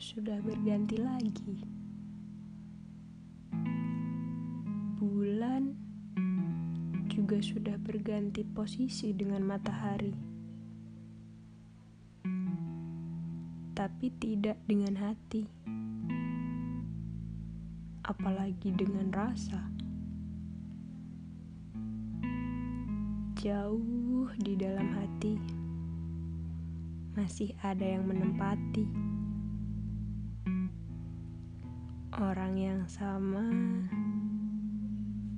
sudah 0.00 0.40
berganti 0.40 0.96
lagi. 0.96 1.60
Bulan 4.96 5.76
juga 7.12 7.36
sudah 7.44 7.76
berganti 7.76 8.40
posisi 8.48 9.12
dengan 9.12 9.44
matahari, 9.44 10.16
tapi 13.76 14.08
tidak 14.16 14.56
dengan 14.64 14.96
hati, 14.96 15.44
apalagi 18.08 18.72
dengan 18.72 19.12
rasa. 19.12 19.68
Jauh 23.36 24.32
di 24.40 24.56
dalam 24.56 24.88
hati 24.96 25.36
masih 27.20 27.52
ada 27.60 27.84
yang 27.84 28.08
menempati 28.08 29.19
orang 32.18 32.58
yang 32.58 32.82
sama 32.90 33.46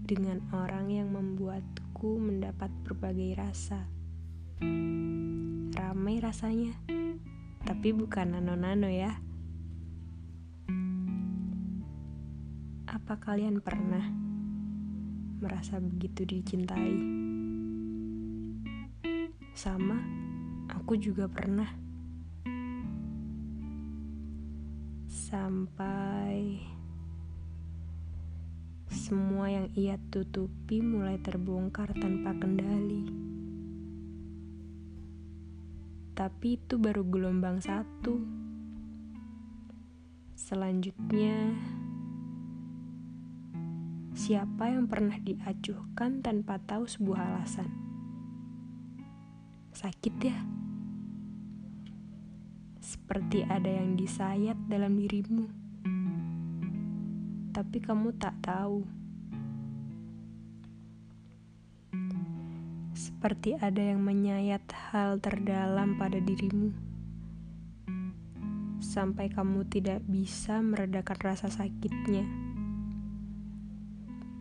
dengan 0.09 0.41
orang 0.57 0.89
yang 0.89 1.13
membuatku 1.13 2.17
mendapat 2.17 2.73
berbagai 2.89 3.37
rasa. 3.37 3.85
Ramai 5.77 6.17
rasanya, 6.25 6.73
tapi 7.69 7.93
bukan 7.93 8.37
nano-nano 8.37 8.89
ya. 8.89 9.21
Apa 12.89 13.21
kalian 13.21 13.61
pernah 13.61 14.09
merasa 15.45 15.77
begitu 15.77 16.25
dicintai? 16.25 16.97
Sama, 19.53 20.01
aku 20.73 20.97
juga 20.97 21.29
pernah. 21.29 21.82
Sampai 25.33 26.61
semua 28.93 29.49
yang 29.49 29.73
ia 29.73 29.97
tutupi 30.13 30.85
mulai 30.85 31.17
terbongkar 31.25 31.97
tanpa 31.97 32.37
kendali. 32.37 33.09
Tapi 36.13 36.61
itu 36.61 36.77
baru 36.77 37.01
gelombang 37.09 37.65
satu. 37.65 38.21
Selanjutnya, 40.37 41.57
siapa 44.13 44.69
yang 44.69 44.85
pernah 44.85 45.17
diacuhkan 45.17 46.21
tanpa 46.21 46.61
tahu 46.61 46.85
sebuah 46.85 47.33
alasan? 47.33 47.73
Sakit 49.73 50.15
ya? 50.21 50.62
Seperti 53.03 53.43
ada 53.43 53.67
yang 53.67 53.99
disayat 53.99 54.55
dalam 54.71 54.95
dirimu. 54.95 55.51
Tapi 57.51 57.79
kamu 57.83 58.15
tak 58.15 58.39
tahu. 58.47 59.03
seperti 63.23 63.55
ada 63.55 63.79
yang 63.79 64.03
menyayat 64.03 64.67
hal 64.91 65.23
terdalam 65.23 65.95
pada 65.95 66.19
dirimu, 66.19 66.75
sampai 68.83 69.31
kamu 69.31 69.63
tidak 69.71 70.03
bisa 70.11 70.59
meredakan 70.59 71.19
rasa 71.23 71.47
sakitnya. 71.47 72.27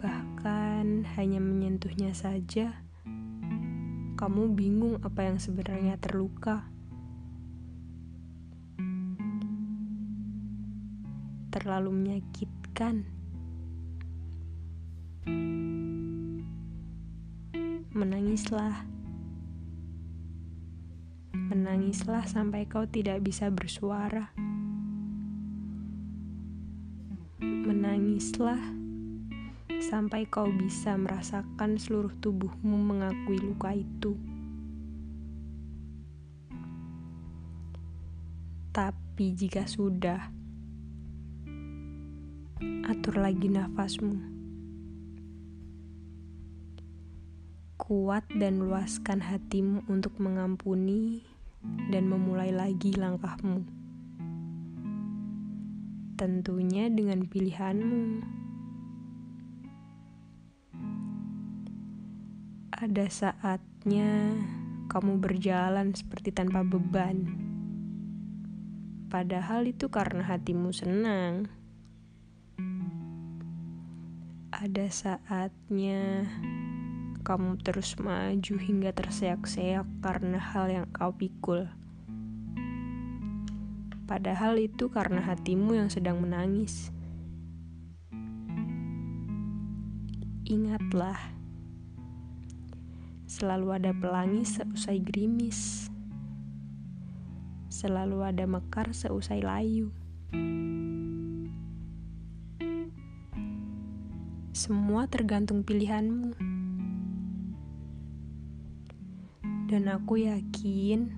Bahkan 0.02 1.06
hanya 1.14 1.38
menyentuhnya 1.38 2.10
saja, 2.18 2.82
kamu 4.18 4.50
bingung 4.58 4.98
apa 5.06 5.30
yang 5.30 5.38
sebenarnya 5.38 6.02
terluka. 6.02 6.71
Terlalu 11.52 11.92
menyakitkan. 11.92 13.04
Menangislah. 17.92 18.88
Menangislah 21.36 22.24
sampai 22.24 22.64
kau 22.72 22.88
tidak 22.88 23.20
bisa 23.20 23.52
bersuara. 23.52 24.32
Menangislah 27.44 28.80
sampai 29.84 30.24
kau 30.32 30.48
bisa 30.48 30.96
merasakan 30.96 31.76
seluruh 31.76 32.16
tubuhmu 32.24 32.80
mengakui 32.80 33.44
luka 33.44 33.76
itu. 33.76 34.16
Tapi 38.72 39.36
jika 39.36 39.68
sudah, 39.68 40.32
atur 42.86 43.18
lagi 43.18 43.50
nafasmu. 43.50 44.18
Kuat 47.82 48.30
dan 48.38 48.62
luaskan 48.62 49.26
hatimu 49.26 49.90
untuk 49.90 50.16
mengampuni 50.22 51.26
dan 51.90 52.06
memulai 52.06 52.54
lagi 52.54 52.94
langkahmu. 52.94 53.66
Tentunya 56.18 56.90
dengan 56.94 57.26
pilihanmu. 57.26 58.04
Ada 62.78 63.06
saatnya 63.10 64.38
kamu 64.90 65.18
berjalan 65.18 65.94
seperti 65.94 66.34
tanpa 66.34 66.62
beban. 66.62 67.26
Padahal 69.10 69.68
itu 69.68 69.92
karena 69.92 70.24
hatimu 70.24 70.70
senang. 70.72 71.61
Ada 74.62 74.94
saatnya 74.94 76.30
kamu 77.26 77.66
terus 77.66 77.98
maju 77.98 78.56
hingga 78.62 78.94
terseok-seok 78.94 80.06
karena 80.06 80.38
hal 80.38 80.70
yang 80.70 80.86
kau 80.94 81.10
pikul. 81.10 81.66
Padahal 84.06 84.62
itu 84.62 84.86
karena 84.94 85.26
hatimu 85.26 85.82
yang 85.82 85.90
sedang 85.90 86.22
menangis. 86.22 86.94
Ingatlah, 90.46 91.18
selalu 93.26 93.82
ada 93.82 93.98
pelangi 93.98 94.46
seusai 94.46 95.02
gerimis. 95.02 95.90
Selalu 97.74 98.30
ada 98.30 98.46
mekar 98.46 98.94
seusai 98.94 99.42
layu. 99.42 99.90
Semua 104.52 105.08
tergantung 105.08 105.64
pilihanmu. 105.64 106.36
Dan 109.72 109.88
aku 109.88 110.28
yakin 110.28 111.16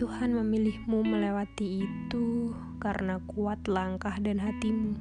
Tuhan 0.00 0.32
memilihmu 0.32 1.04
melewati 1.04 1.84
itu 1.84 2.56
karena 2.80 3.20
kuat 3.28 3.60
langkah 3.68 4.16
dan 4.24 4.40
hatimu. 4.40 4.96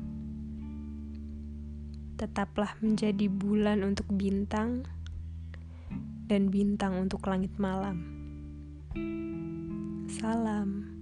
Tetaplah 2.19 2.75
menjadi 2.83 3.31
bulan 3.31 3.87
untuk 3.87 4.11
bintang 4.11 4.83
dan 6.27 6.51
bintang 6.51 6.99
untuk 6.99 7.23
langit 7.23 7.55
malam. 7.55 8.03
Salam. 10.11 10.98